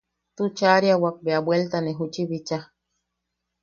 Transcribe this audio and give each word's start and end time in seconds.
Tuchaariawak 0.35 1.15
bea 1.25 1.39
bueltane 1.45 1.91
juchi 1.97 2.21
bicha. 2.29 2.57